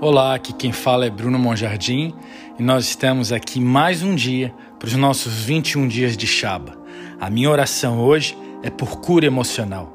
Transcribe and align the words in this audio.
Olá, 0.00 0.36
aqui 0.36 0.52
quem 0.52 0.70
fala 0.70 1.06
é 1.06 1.10
Bruno 1.10 1.40
Monjardim 1.40 2.14
e 2.56 2.62
nós 2.62 2.84
estamos 2.84 3.32
aqui 3.32 3.58
mais 3.58 4.00
um 4.00 4.14
dia 4.14 4.54
para 4.78 4.86
os 4.86 4.94
nossos 4.94 5.42
21 5.42 5.88
dias 5.88 6.16
de 6.16 6.24
Shaba. 6.24 6.78
A 7.20 7.28
minha 7.28 7.50
oração 7.50 7.98
hoje 7.98 8.38
é 8.62 8.70
por 8.70 9.00
cura 9.00 9.26
emocional. 9.26 9.92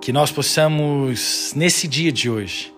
Que 0.00 0.12
nós 0.12 0.30
possamos, 0.30 1.52
nesse 1.56 1.88
dia 1.88 2.12
de 2.12 2.30
hoje, 2.30 2.72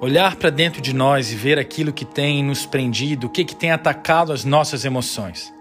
olhar 0.00 0.34
para 0.34 0.50
dentro 0.50 0.82
de 0.82 0.92
nós 0.92 1.30
e 1.30 1.36
ver 1.36 1.60
aquilo 1.60 1.92
que 1.92 2.04
tem 2.04 2.42
nos 2.42 2.66
prendido, 2.66 3.28
o 3.28 3.30
que, 3.30 3.44
que 3.44 3.54
tem 3.54 3.70
atacado 3.70 4.32
as 4.32 4.44
nossas 4.44 4.84
emoções. 4.84 5.54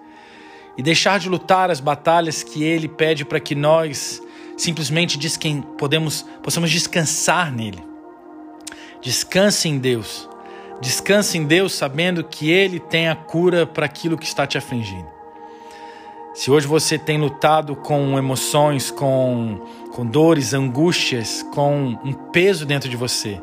E 0.76 0.82
deixar 0.82 1.20
de 1.20 1.30
lutar 1.30 1.70
as 1.70 1.80
batalhas 1.80 2.42
que 2.42 2.64
Ele 2.64 2.88
pede 2.88 3.24
para 3.24 3.40
que 3.40 3.54
nós 3.54 4.20
simplesmente 4.58 5.16
podemos, 5.78 6.26
possamos 6.42 6.72
descansar 6.72 7.54
nele 7.54 7.93
Descanse 9.04 9.68
em 9.68 9.78
Deus. 9.78 10.30
Descanse 10.80 11.38
em 11.38 11.46
Deus 11.46 11.74
sabendo 11.74 12.24
que 12.24 12.50
Ele 12.50 12.80
tem 12.80 13.10
a 13.10 13.16
cura 13.16 13.68
para 13.68 13.86
aquilo 13.86 14.18
que 14.18 14.26
está 14.26 14.48
te 14.48 14.58
afligindo. 14.58 15.12
Se 16.34 16.50
hoje 16.50 16.66
você 16.66 16.98
tem 16.98 17.20
lutado 17.20 17.76
com 17.76 18.18
emoções, 18.18 18.90
com, 18.90 19.60
com 19.92 20.06
dores, 20.06 20.54
angústias, 20.54 21.46
com 21.54 22.00
um 22.04 22.14
peso 22.14 22.66
dentro 22.66 22.90
de 22.90 22.96
você, 22.96 23.40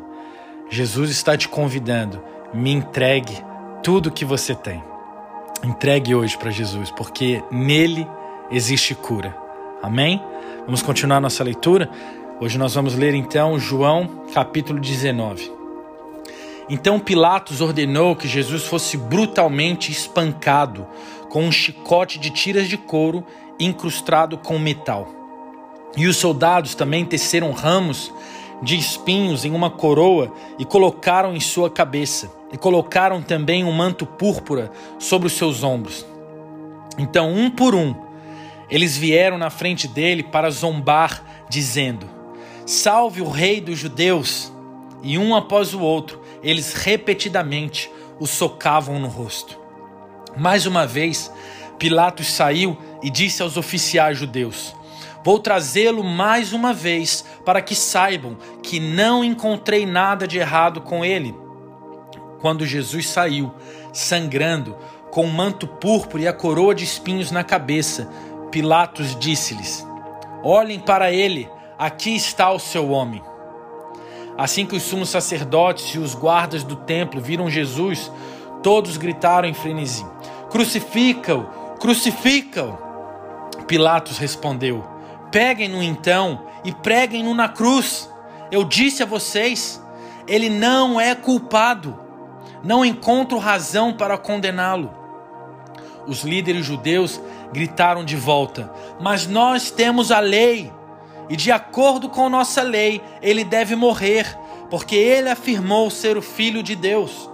Jesus 0.67 1.11
está 1.11 1.37
te 1.37 1.47
convidando. 1.47 2.21
Me 2.53 2.71
entregue 2.71 3.37
tudo 3.83 4.11
que 4.11 4.25
você 4.25 4.55
tem. 4.55 4.83
Entregue 5.63 6.15
hoje 6.15 6.35
para 6.37 6.49
Jesus, 6.49 6.89
porque 6.89 7.43
nele 7.51 8.07
existe 8.49 8.95
cura. 8.95 9.37
Amém? 9.81 10.21
Vamos 10.65 10.81
continuar 10.81 11.21
nossa 11.21 11.43
leitura. 11.43 11.89
Hoje 12.41 12.57
nós 12.57 12.73
vamos 12.73 12.95
ler 12.95 13.13
então 13.13 13.59
João 13.59 14.25
capítulo 14.33 14.79
19. 14.79 15.51
Então 16.67 16.99
Pilatos 16.99 17.61
ordenou 17.61 18.15
que 18.15 18.27
Jesus 18.27 18.63
fosse 18.63 18.97
brutalmente 18.97 19.91
espancado 19.91 20.87
com 21.29 21.43
um 21.43 21.51
chicote 21.51 22.17
de 22.17 22.31
tiras 22.31 22.67
de 22.67 22.77
couro 22.77 23.23
incrustado 23.59 24.39
com 24.39 24.57
metal. 24.57 25.07
E 25.95 26.07
os 26.07 26.17
soldados 26.17 26.73
também 26.73 27.05
teceram 27.05 27.51
ramos 27.51 28.11
de 28.59 28.75
espinhos 28.75 29.45
em 29.45 29.51
uma 29.51 29.69
coroa 29.69 30.33
e 30.57 30.65
colocaram 30.65 31.35
em 31.35 31.39
sua 31.39 31.69
cabeça, 31.69 32.31
e 32.51 32.57
colocaram 32.57 33.21
também 33.21 33.63
um 33.63 33.71
manto 33.71 34.03
púrpura 34.03 34.71
sobre 34.97 35.27
os 35.27 35.33
seus 35.33 35.61
ombros. 35.61 36.03
Então, 36.97 37.31
um 37.31 37.51
por 37.51 37.75
um, 37.75 37.93
eles 38.67 38.97
vieram 38.97 39.37
na 39.37 39.51
frente 39.51 39.87
dele 39.87 40.23
para 40.23 40.49
zombar, 40.49 41.23
dizendo: 41.47 42.20
Salve 42.65 43.21
o 43.21 43.29
Rei 43.29 43.59
dos 43.59 43.79
Judeus! 43.79 44.51
E 45.03 45.17
um 45.17 45.35
após 45.35 45.73
o 45.73 45.79
outro, 45.79 46.21
eles 46.43 46.73
repetidamente 46.73 47.89
o 48.19 48.27
socavam 48.27 48.99
no 48.99 49.07
rosto. 49.07 49.59
Mais 50.37 50.65
uma 50.65 50.85
vez, 50.85 51.31
Pilatos 51.79 52.27
saiu 52.27 52.77
e 53.01 53.09
disse 53.09 53.41
aos 53.41 53.57
oficiais 53.57 54.17
judeus: 54.17 54.75
Vou 55.23 55.39
trazê-lo 55.39 56.03
mais 56.03 56.53
uma 56.53 56.71
vez 56.71 57.25
para 57.43 57.61
que 57.61 57.73
saibam 57.73 58.37
que 58.61 58.79
não 58.79 59.23
encontrei 59.23 59.85
nada 59.85 60.27
de 60.27 60.37
errado 60.37 60.81
com 60.81 61.03
ele. 61.03 61.35
Quando 62.39 62.65
Jesus 62.65 63.09
saiu, 63.09 63.51
sangrando, 63.91 64.75
com 65.09 65.23
o 65.23 65.27
um 65.27 65.31
manto 65.31 65.67
púrpura 65.67 66.23
e 66.23 66.27
a 66.27 66.33
coroa 66.33 66.73
de 66.73 66.83
espinhos 66.83 67.31
na 67.31 67.43
cabeça, 67.43 68.07
Pilatos 68.51 69.17
disse-lhes: 69.19 69.85
Olhem 70.43 70.79
para 70.79 71.11
ele 71.11 71.49
Aqui 71.81 72.15
está 72.15 72.51
o 72.51 72.59
seu 72.59 72.91
homem. 72.91 73.23
Assim 74.37 74.67
que 74.67 74.75
os 74.75 74.83
sumos 74.83 75.09
sacerdotes 75.09 75.95
e 75.95 75.97
os 75.97 76.13
guardas 76.13 76.63
do 76.63 76.75
templo 76.75 77.19
viram 77.19 77.49
Jesus, 77.49 78.11
todos 78.61 78.97
gritaram 78.97 79.49
em 79.49 79.53
frenesi: 79.55 80.05
Crucifica-o! 80.51 81.43
Crucifica-o! 81.79 82.77
Pilatos 83.65 84.19
respondeu: 84.19 84.85
Peguem-no 85.31 85.81
então 85.81 86.43
e 86.63 86.71
preguem-no 86.71 87.33
na 87.33 87.49
cruz. 87.49 88.07
Eu 88.51 88.63
disse 88.63 89.01
a 89.01 89.07
vocês, 89.07 89.83
ele 90.27 90.51
não 90.51 91.01
é 91.01 91.15
culpado. 91.15 91.99
Não 92.63 92.85
encontro 92.85 93.39
razão 93.39 93.91
para 93.91 94.19
condená-lo. 94.19 94.93
Os 96.05 96.21
líderes 96.21 96.63
judeus 96.63 97.19
gritaram 97.51 98.05
de 98.05 98.15
volta: 98.15 98.71
Mas 98.99 99.25
nós 99.25 99.71
temos 99.71 100.11
a 100.11 100.19
lei 100.19 100.71
e 101.31 101.35
de 101.37 101.49
acordo 101.49 102.09
com 102.09 102.27
nossa 102.27 102.61
lei, 102.61 103.01
ele 103.21 103.45
deve 103.45 103.73
morrer, 103.73 104.37
porque 104.69 104.97
ele 104.97 105.29
afirmou 105.29 105.89
ser 105.89 106.17
o 106.17 106.21
filho 106.21 106.61
de 106.61 106.75
Deus. 106.75 107.31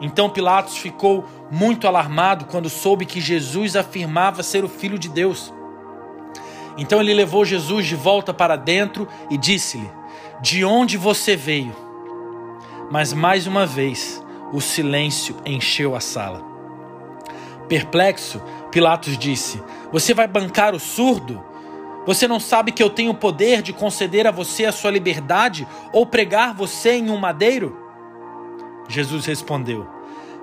Então 0.00 0.30
Pilatos 0.30 0.76
ficou 0.76 1.24
muito 1.50 1.88
alarmado 1.88 2.44
quando 2.44 2.70
soube 2.70 3.04
que 3.04 3.20
Jesus 3.20 3.74
afirmava 3.74 4.44
ser 4.44 4.62
o 4.62 4.68
filho 4.68 4.96
de 4.96 5.08
Deus. 5.08 5.52
Então 6.78 7.00
ele 7.00 7.12
levou 7.12 7.44
Jesus 7.44 7.86
de 7.86 7.96
volta 7.96 8.32
para 8.32 8.54
dentro 8.54 9.08
e 9.28 9.36
disse-lhe: 9.36 9.90
De 10.40 10.64
onde 10.64 10.96
você 10.96 11.34
veio? 11.34 11.74
Mas 12.92 13.12
mais 13.12 13.48
uma 13.48 13.66
vez 13.66 14.24
o 14.52 14.60
silêncio 14.60 15.34
encheu 15.44 15.96
a 15.96 16.00
sala. 16.00 16.44
Perplexo, 17.68 18.40
Pilatos 18.70 19.18
disse: 19.18 19.60
Você 19.90 20.14
vai 20.14 20.28
bancar 20.28 20.76
o 20.76 20.78
surdo? 20.78 21.55
Você 22.06 22.28
não 22.28 22.38
sabe 22.38 22.70
que 22.70 22.82
eu 22.82 22.88
tenho 22.88 23.10
o 23.10 23.16
poder 23.16 23.60
de 23.60 23.72
conceder 23.72 24.26
a 24.28 24.30
você 24.30 24.64
a 24.64 24.72
sua 24.72 24.92
liberdade 24.92 25.66
ou 25.92 26.06
pregar 26.06 26.54
você 26.54 26.92
em 26.92 27.10
um 27.10 27.16
madeiro? 27.16 27.76
Jesus 28.88 29.26
respondeu: 29.26 29.86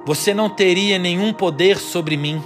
Você 0.06 0.34
não 0.34 0.50
teria 0.50 1.00
nenhum 1.00 1.31
poder 1.31 1.79
sobre 1.79 2.18
mim, 2.18 2.44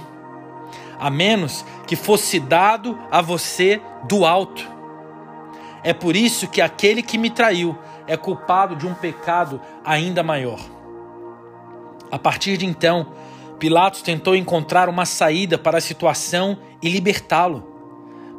a 1.00 1.10
menos 1.10 1.64
que 1.86 1.96
fosse 1.96 2.38
dado 2.38 2.96
a 3.10 3.20
você 3.20 3.82
do 4.04 4.24
alto. 4.24 4.64
É 5.82 5.92
por 5.92 6.14
isso 6.14 6.46
que 6.46 6.60
aquele 6.60 7.02
que 7.02 7.18
me 7.18 7.30
traiu 7.30 7.76
é 8.06 8.16
culpado 8.16 8.76
de 8.76 8.86
um 8.86 8.94
pecado 8.94 9.60
ainda 9.84 10.22
maior. 10.22 10.60
A 12.10 12.18
partir 12.18 12.56
de 12.56 12.66
então, 12.66 13.12
Pilatos 13.58 14.02
tentou 14.02 14.36
encontrar 14.36 14.88
uma 14.88 15.04
saída 15.04 15.58
para 15.58 15.78
a 15.78 15.80
situação 15.80 16.58
e 16.80 16.88
libertá-lo. 16.88 17.67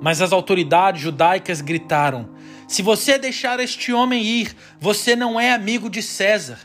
Mas 0.02 0.22
as 0.22 0.32
autoridades 0.32 1.02
judaicas 1.02 1.62
gritaram: 1.62 2.30
Se 2.68 2.82
você 2.82 3.18
deixar 3.18 3.60
este 3.60 3.92
homem 3.92 4.24
ir, 4.24 4.56
você 4.80 5.16
não 5.16 5.40
é 5.40 5.52
amigo 5.52 5.90
de 5.90 6.02
César. 6.02 6.60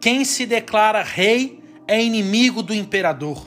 Quem 0.00 0.24
se 0.24 0.46
declara 0.46 1.02
rei 1.02 1.60
é 1.86 2.02
inimigo 2.02 2.62
do 2.62 2.74
imperador. 2.74 3.46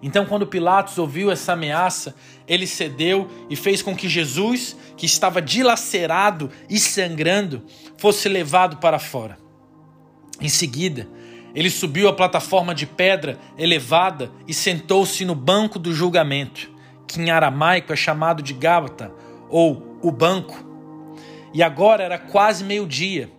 Então, 0.00 0.24
quando 0.24 0.46
Pilatos 0.46 0.96
ouviu 0.96 1.28
essa 1.28 1.54
ameaça, 1.54 2.14
ele 2.46 2.68
cedeu 2.68 3.28
e 3.50 3.56
fez 3.56 3.82
com 3.82 3.96
que 3.96 4.08
Jesus, 4.08 4.76
que 4.96 5.06
estava 5.06 5.42
dilacerado 5.42 6.50
e 6.70 6.78
sangrando, 6.78 7.64
fosse 7.96 8.28
levado 8.28 8.76
para 8.76 9.00
fora. 9.00 9.36
Em 10.40 10.48
seguida, 10.48 11.08
ele 11.52 11.68
subiu 11.68 12.08
a 12.08 12.12
plataforma 12.12 12.72
de 12.72 12.86
pedra 12.86 13.40
elevada 13.58 14.30
e 14.46 14.54
sentou-se 14.54 15.24
no 15.24 15.34
banco 15.34 15.80
do 15.80 15.92
julgamento 15.92 16.77
que 17.08 17.20
em 17.20 17.30
aramaico 17.30 17.92
é 17.92 17.96
chamado 17.96 18.42
de 18.42 18.52
Gábata, 18.52 19.10
ou 19.48 19.98
o 20.02 20.12
banco. 20.12 20.64
E 21.52 21.62
agora 21.62 22.04
era 22.04 22.18
quase 22.18 22.62
meio-dia, 22.62 23.30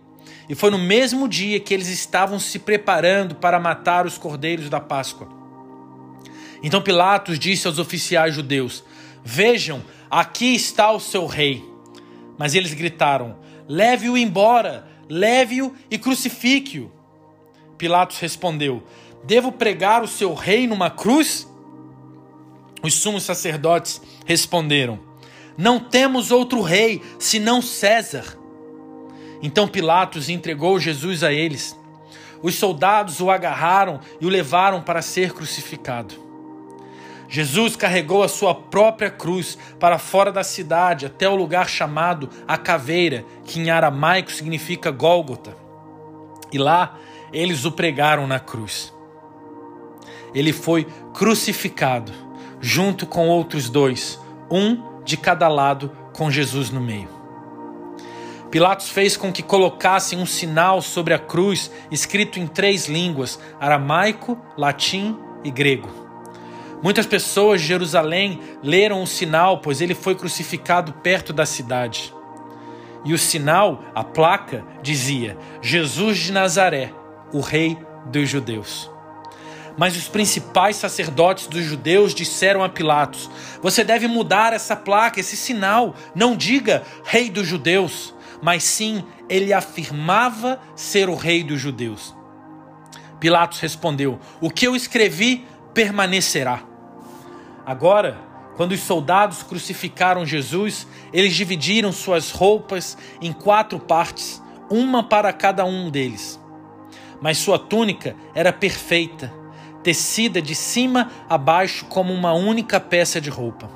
e 0.50 0.54
foi 0.56 0.68
no 0.70 0.78
mesmo 0.78 1.28
dia 1.28 1.60
que 1.60 1.72
eles 1.72 1.86
estavam 1.86 2.40
se 2.40 2.58
preparando 2.58 3.36
para 3.36 3.60
matar 3.60 4.04
os 4.04 4.18
cordeiros 4.18 4.68
da 4.68 4.80
Páscoa. 4.80 5.28
Então 6.60 6.82
Pilatos 6.82 7.38
disse 7.38 7.68
aos 7.68 7.78
oficiais 7.78 8.34
judeus: 8.34 8.82
Vejam, 9.24 9.80
aqui 10.10 10.54
está 10.54 10.90
o 10.90 10.98
seu 10.98 11.24
rei. 11.26 11.64
Mas 12.36 12.56
eles 12.56 12.74
gritaram: 12.74 13.36
Leve-o 13.68 14.18
embora, 14.18 14.88
leve-o 15.08 15.72
e 15.88 15.96
crucifique-o. 15.96 16.90
Pilatos 17.78 18.18
respondeu: 18.18 18.82
Devo 19.24 19.52
pregar 19.52 20.02
o 20.02 20.08
seu 20.08 20.34
rei 20.34 20.66
numa 20.66 20.90
cruz? 20.90 21.48
Os 22.82 22.94
sumos 22.94 23.24
sacerdotes 23.24 24.00
responderam: 24.24 24.98
Não 25.56 25.78
temos 25.78 26.30
outro 26.30 26.62
rei 26.62 27.02
senão 27.18 27.60
César. 27.60 28.38
Então 29.42 29.68
Pilatos 29.68 30.28
entregou 30.28 30.78
Jesus 30.78 31.22
a 31.22 31.32
eles. 31.32 31.78
Os 32.42 32.54
soldados 32.54 33.20
o 33.20 33.30
agarraram 33.30 34.00
e 34.20 34.26
o 34.26 34.30
levaram 34.30 34.80
para 34.80 35.02
ser 35.02 35.32
crucificado. 35.32 36.14
Jesus 37.28 37.76
carregou 37.76 38.22
a 38.24 38.28
sua 38.28 38.54
própria 38.54 39.10
cruz 39.10 39.56
para 39.78 39.98
fora 39.98 40.32
da 40.32 40.42
cidade, 40.42 41.06
até 41.06 41.28
o 41.28 41.36
lugar 41.36 41.68
chamado 41.68 42.28
a 42.48 42.58
Caveira, 42.58 43.24
que 43.44 43.60
em 43.60 43.70
aramaico 43.70 44.32
significa 44.32 44.90
Gólgota. 44.90 45.56
E 46.50 46.58
lá 46.58 46.98
eles 47.32 47.64
o 47.64 47.70
pregaram 47.70 48.26
na 48.26 48.40
cruz. 48.40 48.92
Ele 50.34 50.52
foi 50.52 50.86
crucificado 51.14 52.29
junto 52.60 53.06
com 53.06 53.28
outros 53.28 53.70
dois, 53.70 54.20
um 54.50 55.02
de 55.04 55.16
cada 55.16 55.48
lado, 55.48 55.90
com 56.12 56.30
Jesus 56.30 56.70
no 56.70 56.80
meio. 56.80 57.08
Pilatos 58.50 58.88
fez 58.88 59.16
com 59.16 59.32
que 59.32 59.42
colocassem 59.42 60.18
um 60.18 60.26
sinal 60.26 60.82
sobre 60.82 61.14
a 61.14 61.18
cruz 61.18 61.70
escrito 61.90 62.38
em 62.38 62.46
três 62.46 62.86
línguas: 62.86 63.38
aramaico, 63.60 64.36
latim 64.56 65.16
e 65.44 65.50
grego. 65.50 65.88
Muitas 66.82 67.06
pessoas 67.06 67.60
de 67.60 67.68
Jerusalém 67.68 68.40
leram 68.62 69.02
o 69.02 69.06
sinal, 69.06 69.58
pois 69.58 69.80
ele 69.80 69.94
foi 69.94 70.14
crucificado 70.14 70.94
perto 70.94 71.32
da 71.32 71.46
cidade. 71.46 72.12
E 73.04 73.14
o 73.14 73.18
sinal, 73.18 73.84
a 73.94 74.02
placa, 74.02 74.64
dizia: 74.82 75.38
Jesus 75.62 76.18
de 76.18 76.32
Nazaré, 76.32 76.92
o 77.32 77.40
Rei 77.40 77.78
dos 78.06 78.28
Judeus. 78.28 78.89
Mas 79.80 79.96
os 79.96 80.08
principais 80.08 80.76
sacerdotes 80.76 81.46
dos 81.46 81.64
judeus 81.64 82.14
disseram 82.14 82.62
a 82.62 82.68
Pilatos: 82.68 83.30
Você 83.62 83.82
deve 83.82 84.06
mudar 84.06 84.52
essa 84.52 84.76
placa, 84.76 85.18
esse 85.18 85.38
sinal. 85.38 85.94
Não 86.14 86.36
diga 86.36 86.82
Rei 87.02 87.30
dos 87.30 87.46
Judeus, 87.46 88.14
mas 88.42 88.62
sim 88.62 89.02
ele 89.26 89.54
afirmava 89.54 90.60
ser 90.76 91.08
o 91.08 91.14
Rei 91.14 91.42
dos 91.42 91.58
Judeus. 91.58 92.14
Pilatos 93.18 93.58
respondeu: 93.60 94.20
O 94.38 94.50
que 94.50 94.66
eu 94.66 94.76
escrevi 94.76 95.46
permanecerá. 95.72 96.62
Agora, 97.64 98.18
quando 98.58 98.72
os 98.72 98.80
soldados 98.80 99.42
crucificaram 99.42 100.26
Jesus, 100.26 100.86
eles 101.10 101.34
dividiram 101.34 101.90
suas 101.90 102.30
roupas 102.30 102.98
em 103.18 103.32
quatro 103.32 103.80
partes, 103.80 104.42
uma 104.68 105.02
para 105.02 105.32
cada 105.32 105.64
um 105.64 105.88
deles. 105.88 106.38
Mas 107.18 107.38
sua 107.38 107.58
túnica 107.58 108.14
era 108.34 108.52
perfeita, 108.52 109.39
tecida 109.82 110.40
de 110.40 110.54
cima 110.54 111.10
a 111.28 111.38
baixo 111.38 111.86
como 111.86 112.12
uma 112.12 112.32
única 112.32 112.78
peça 112.78 113.20
de 113.20 113.30
roupa. 113.30 113.70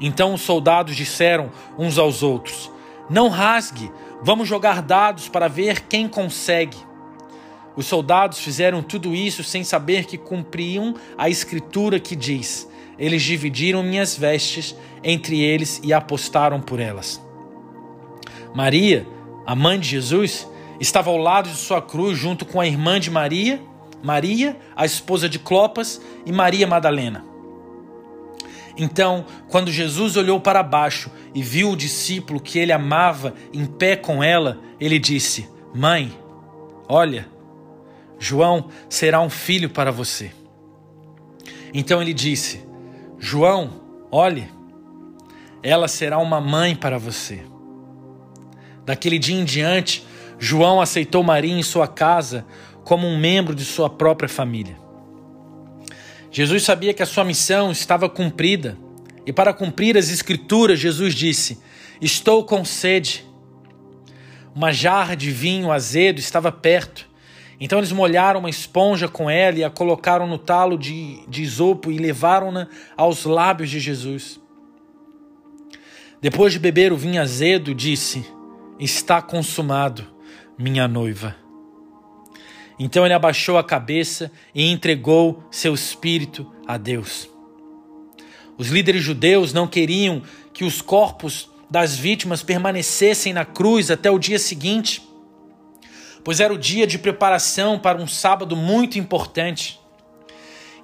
Então 0.00 0.34
os 0.34 0.42
soldados 0.42 0.96
disseram 0.96 1.50
uns 1.78 1.98
aos 1.98 2.22
outros: 2.22 2.70
Não 3.10 3.28
rasgue, 3.28 3.90
vamos 4.22 4.48
jogar 4.48 4.82
dados 4.82 5.28
para 5.28 5.48
ver 5.48 5.82
quem 5.82 6.08
consegue. 6.08 6.76
Os 7.76 7.86
soldados 7.86 8.38
fizeram 8.38 8.82
tudo 8.82 9.14
isso 9.14 9.44
sem 9.44 9.62
saber 9.62 10.04
que 10.04 10.18
cumpriam 10.18 10.94
a 11.16 11.28
escritura 11.28 12.00
que 12.00 12.16
diz: 12.16 12.68
eles 12.98 13.22
dividiram 13.22 13.82
minhas 13.82 14.16
vestes 14.16 14.74
entre 15.04 15.40
eles 15.40 15.80
e 15.84 15.92
apostaram 15.92 16.60
por 16.60 16.80
elas. 16.80 17.22
Maria, 18.52 19.06
a 19.46 19.54
mãe 19.54 19.78
de 19.78 19.88
Jesus, 19.88 20.48
estava 20.80 21.10
ao 21.10 21.16
lado 21.16 21.48
de 21.48 21.56
sua 21.56 21.80
cruz 21.80 22.18
junto 22.18 22.44
com 22.44 22.60
a 22.60 22.66
irmã 22.66 22.98
de 22.98 23.10
Maria, 23.10 23.62
Maria, 24.02 24.56
a 24.76 24.84
esposa 24.84 25.28
de 25.28 25.38
Clopas, 25.38 26.00
e 26.24 26.32
Maria 26.32 26.66
Madalena. 26.66 27.24
Então, 28.76 29.24
quando 29.48 29.72
Jesus 29.72 30.16
olhou 30.16 30.40
para 30.40 30.62
baixo 30.62 31.10
e 31.34 31.42
viu 31.42 31.70
o 31.70 31.76
discípulo 31.76 32.40
que 32.40 32.58
ele 32.58 32.72
amava 32.72 33.34
em 33.52 33.66
pé 33.66 33.96
com 33.96 34.22
ela, 34.22 34.58
ele 34.78 34.98
disse: 35.00 35.48
Mãe, 35.74 36.16
olha, 36.88 37.28
João 38.18 38.68
será 38.88 39.20
um 39.20 39.28
filho 39.28 39.68
para 39.68 39.90
você. 39.90 40.30
Então 41.74 42.00
ele 42.00 42.14
disse: 42.14 42.64
João, 43.18 43.80
olhe, 44.10 44.48
ela 45.62 45.88
será 45.88 46.18
uma 46.18 46.40
mãe 46.40 46.76
para 46.76 46.98
você. 46.98 47.42
Daquele 48.84 49.18
dia 49.18 49.38
em 49.38 49.44
diante, 49.44 50.06
João 50.38 50.80
aceitou 50.80 51.22
Maria 51.22 51.52
em 51.52 51.62
sua 51.62 51.86
casa 51.86 52.46
como 52.88 53.06
um 53.06 53.18
membro 53.18 53.54
de 53.54 53.66
sua 53.66 53.90
própria 53.90 54.30
família. 54.30 54.74
Jesus 56.30 56.62
sabia 56.62 56.94
que 56.94 57.02
a 57.02 57.06
sua 57.06 57.22
missão 57.22 57.70
estava 57.70 58.08
cumprida, 58.08 58.78
e 59.26 59.32
para 59.32 59.52
cumprir 59.52 59.98
as 59.98 60.08
Escrituras, 60.08 60.80
Jesus 60.80 61.14
disse: 61.14 61.60
Estou 62.00 62.44
com 62.44 62.64
sede. 62.64 63.26
Uma 64.54 64.72
jarra 64.72 65.14
de 65.14 65.30
vinho 65.30 65.70
azedo 65.70 66.18
estava 66.18 66.50
perto. 66.50 67.06
Então 67.60 67.78
eles 67.78 67.92
molharam 67.92 68.40
uma 68.40 68.48
esponja 68.48 69.06
com 69.06 69.28
ela 69.28 69.58
e 69.58 69.64
a 69.64 69.68
colocaram 69.68 70.26
no 70.26 70.38
talo 70.38 70.78
de, 70.78 71.20
de 71.28 71.42
isopo 71.42 71.92
e 71.92 71.98
levaram-na 71.98 72.68
aos 72.96 73.26
lábios 73.26 73.68
de 73.68 73.80
Jesus. 73.80 74.40
Depois 76.22 76.54
de 76.54 76.58
beber 76.58 76.90
o 76.90 76.96
vinho 76.96 77.20
azedo, 77.20 77.74
disse: 77.74 78.24
Está 78.80 79.20
consumado, 79.20 80.06
minha 80.56 80.88
noiva. 80.88 81.47
Então 82.78 83.04
ele 83.04 83.14
abaixou 83.14 83.58
a 83.58 83.64
cabeça 83.64 84.30
e 84.54 84.70
entregou 84.70 85.42
seu 85.50 85.74
espírito 85.74 86.50
a 86.66 86.76
Deus. 86.76 87.28
Os 88.56 88.68
líderes 88.68 89.02
judeus 89.02 89.52
não 89.52 89.66
queriam 89.66 90.22
que 90.52 90.64
os 90.64 90.80
corpos 90.80 91.50
das 91.70 91.96
vítimas 91.96 92.42
permanecessem 92.42 93.32
na 93.32 93.44
cruz 93.44 93.90
até 93.90 94.10
o 94.10 94.18
dia 94.18 94.38
seguinte 94.38 95.08
pois 96.28 96.40
era 96.40 96.52
o 96.52 96.58
dia 96.58 96.86
de 96.86 96.98
preparação 96.98 97.78
para 97.78 97.96
um 97.96 98.06
sábado 98.06 98.54
muito 98.54 98.98
importante. 98.98 99.80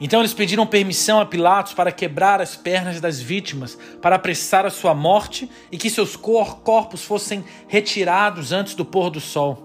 Então 0.01 0.21
eles 0.21 0.33
pediram 0.33 0.67
permissão 0.67 1.21
a 1.21 1.27
Pilatos 1.27 1.75
para 1.75 1.93
quebrar 1.93 2.41
as 2.41 2.57
pernas 2.57 2.99
das 2.99 3.21
vítimas, 3.21 3.79
para 4.01 4.17
apressar 4.17 4.65
a 4.65 4.71
sua 4.71 4.95
morte 4.95 5.51
e 5.71 5.77
que 5.77 5.91
seus 5.91 6.17
corpos 6.17 7.05
fossem 7.05 7.45
retirados 7.69 8.53
antes 8.53 8.75
do 8.75 8.87
pôr 8.87 9.11
do 9.11 9.21
sol. 9.21 9.64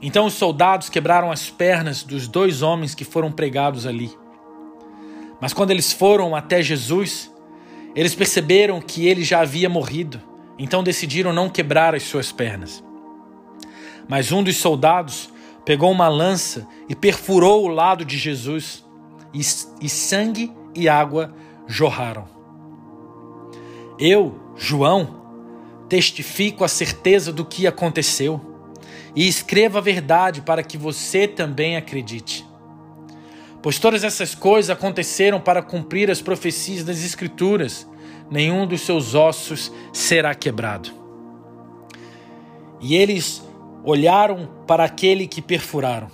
Então 0.00 0.26
os 0.26 0.34
soldados 0.34 0.88
quebraram 0.88 1.30
as 1.30 1.48
pernas 1.50 2.02
dos 2.02 2.28
dois 2.28 2.62
homens 2.62 2.94
que 2.94 3.04
foram 3.04 3.32
pregados 3.32 3.86
ali. 3.86 4.10
Mas 5.40 5.52
quando 5.52 5.70
eles 5.70 5.92
foram 5.92 6.34
até 6.34 6.62
Jesus, 6.62 7.32
eles 7.94 8.14
perceberam 8.14 8.80
que 8.80 9.06
ele 9.06 9.22
já 9.22 9.40
havia 9.40 9.68
morrido, 9.68 10.20
então 10.58 10.82
decidiram 10.82 11.32
não 11.32 11.48
quebrar 11.48 11.94
as 11.94 12.02
suas 12.02 12.32
pernas. 12.32 12.82
Mas 14.08 14.32
um 14.32 14.42
dos 14.42 14.56
soldados 14.56 15.30
pegou 15.64 15.90
uma 15.90 16.08
lança 16.08 16.66
e 16.88 16.94
perfurou 16.94 17.64
o 17.64 17.68
lado 17.68 18.04
de 18.04 18.18
Jesus, 18.18 18.84
e, 19.32 19.40
e 19.80 19.88
sangue 19.88 20.52
e 20.74 20.88
água 20.88 21.34
jorraram. 21.66 22.26
Eu, 23.98 24.38
João, 24.56 25.22
testifico 25.88 26.64
a 26.64 26.68
certeza 26.68 27.32
do 27.32 27.44
que 27.44 27.66
aconteceu 27.66 28.53
e 29.14 29.28
escrevo 29.28 29.78
a 29.78 29.80
verdade 29.80 30.42
para 30.42 30.62
que 30.62 30.76
você 30.76 31.28
também 31.28 31.76
acredite. 31.76 32.46
Pois 33.62 33.78
todas 33.78 34.04
essas 34.04 34.34
coisas 34.34 34.70
aconteceram 34.70 35.40
para 35.40 35.62
cumprir 35.62 36.10
as 36.10 36.20
profecias 36.20 36.84
das 36.84 37.04
Escrituras: 37.04 37.88
nenhum 38.30 38.66
dos 38.66 38.82
seus 38.82 39.14
ossos 39.14 39.72
será 39.92 40.34
quebrado. 40.34 40.90
E 42.80 42.94
eles 42.94 43.42
olharam 43.82 44.50
para 44.66 44.84
aquele 44.84 45.26
que 45.26 45.40
perfuraram. 45.40 46.10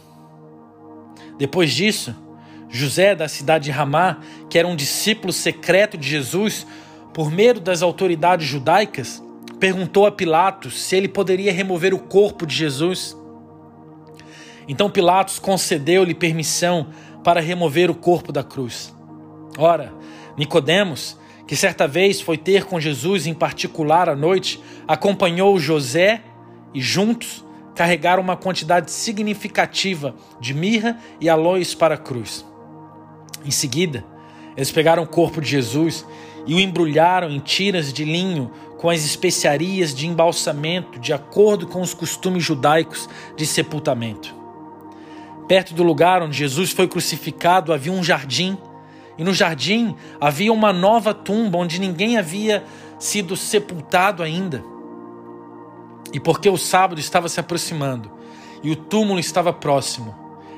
Depois 1.38 1.72
disso, 1.72 2.14
José 2.68 3.14
da 3.16 3.28
cidade 3.28 3.64
de 3.64 3.70
Ramá, 3.70 4.20
que 4.48 4.58
era 4.58 4.68
um 4.68 4.76
discípulo 4.76 5.32
secreto 5.32 5.98
de 5.98 6.08
Jesus, 6.08 6.66
por 7.12 7.30
medo 7.30 7.60
das 7.60 7.82
autoridades 7.82 8.46
judaicas, 8.46 9.22
perguntou 9.60 10.06
a 10.06 10.10
Pilatos 10.10 10.80
se 10.80 10.96
ele 10.96 11.06
poderia 11.06 11.52
remover 11.52 11.92
o 11.92 11.98
corpo 11.98 12.46
de 12.46 12.54
Jesus. 12.54 13.16
Então 14.66 14.90
Pilatos 14.90 15.38
concedeu-lhe 15.38 16.14
permissão 16.14 16.88
para 17.22 17.40
remover 17.40 17.90
o 17.90 17.94
corpo 17.94 18.32
da 18.32 18.42
cruz. 18.42 18.94
Ora, 19.58 19.92
Nicodemos, 20.36 21.18
que 21.46 21.54
certa 21.54 21.86
vez 21.86 22.20
foi 22.20 22.38
ter 22.38 22.64
com 22.64 22.80
Jesus 22.80 23.26
em 23.26 23.34
particular 23.34 24.08
à 24.08 24.16
noite, 24.16 24.60
acompanhou 24.88 25.58
José 25.58 26.22
e 26.72 26.80
juntos 26.80 27.44
carregaram 27.74 28.22
uma 28.22 28.36
quantidade 28.36 28.90
significativa 28.90 30.14
de 30.40 30.54
mirra 30.54 30.98
e 31.20 31.28
aloes 31.28 31.74
para 31.74 31.94
a 31.94 31.98
cruz. 31.98 32.44
Em 33.44 33.50
seguida, 33.50 34.04
eles 34.56 34.70
pegaram 34.70 35.02
o 35.02 35.06
corpo 35.06 35.40
de 35.40 35.48
Jesus 35.48 36.06
e 36.46 36.54
o 36.54 36.60
embrulharam 36.60 37.30
em 37.30 37.38
tiras 37.38 37.92
de 37.92 38.04
linho 38.04 38.50
com 38.80 38.88
as 38.88 39.04
especiarias 39.04 39.94
de 39.94 40.06
embalsamento 40.06 40.98
de 40.98 41.12
acordo 41.12 41.66
com 41.66 41.82
os 41.82 41.92
costumes 41.92 42.42
judaicos 42.42 43.10
de 43.36 43.44
sepultamento. 43.44 44.34
Perto 45.46 45.74
do 45.74 45.82
lugar 45.82 46.22
onde 46.22 46.38
Jesus 46.38 46.70
foi 46.70 46.88
crucificado 46.88 47.74
havia 47.74 47.92
um 47.92 48.02
jardim, 48.02 48.56
e 49.18 49.22
no 49.22 49.34
jardim 49.34 49.94
havia 50.18 50.50
uma 50.50 50.72
nova 50.72 51.12
tumba 51.12 51.58
onde 51.58 51.78
ninguém 51.78 52.16
havia 52.16 52.64
sido 52.98 53.36
sepultado 53.36 54.22
ainda. 54.22 54.64
E 56.10 56.18
porque 56.18 56.48
o 56.48 56.56
sábado 56.56 56.98
estava 56.98 57.28
se 57.28 57.38
aproximando 57.38 58.10
e 58.62 58.70
o 58.70 58.76
túmulo 58.76 59.20
estava 59.20 59.52
próximo, 59.52 60.14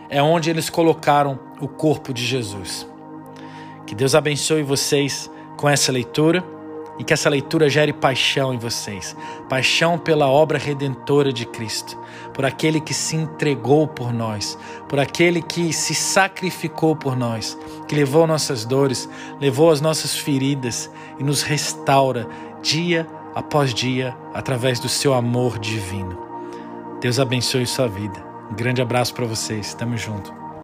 é 0.08 0.22
onde 0.22 0.48
eles 0.48 0.70
colocaram 0.70 1.40
o 1.60 1.66
corpo 1.66 2.14
de 2.14 2.24
Jesus. 2.24 2.86
Que 3.84 3.96
Deus 3.96 4.14
abençoe 4.14 4.62
vocês 4.62 5.28
com 5.56 5.68
essa 5.68 5.90
leitura 5.90 6.61
e 6.98 7.04
que 7.04 7.12
essa 7.12 7.28
leitura 7.28 7.68
gere 7.68 7.92
paixão 7.92 8.52
em 8.52 8.58
vocês 8.58 9.16
paixão 9.48 9.98
pela 9.98 10.28
obra 10.28 10.58
redentora 10.58 11.32
de 11.32 11.44
Cristo, 11.46 11.98
por 12.32 12.44
aquele 12.44 12.80
que 12.80 12.94
se 12.94 13.16
entregou 13.16 13.86
por 13.86 14.12
nós, 14.12 14.58
por 14.88 14.98
aquele 14.98 15.42
que 15.42 15.72
se 15.72 15.94
sacrificou 15.94 16.96
por 16.96 17.16
nós, 17.16 17.58
que 17.88 17.94
levou 17.94 18.26
nossas 18.26 18.64
dores, 18.64 19.08
levou 19.40 19.70
as 19.70 19.80
nossas 19.80 20.16
feridas 20.16 20.90
e 21.18 21.24
nos 21.24 21.42
restaura 21.42 22.28
dia 22.62 23.06
após 23.34 23.72
dia, 23.74 24.16
através 24.34 24.78
do 24.78 24.88
seu 24.88 25.14
amor 25.14 25.58
divino. 25.58 26.18
Deus 27.00 27.18
abençoe 27.18 27.66
sua 27.66 27.88
vida. 27.88 28.22
Um 28.50 28.54
grande 28.54 28.80
abraço 28.82 29.14
para 29.14 29.26
vocês. 29.26 29.74
Tamo 29.74 29.96
junto. 29.96 30.41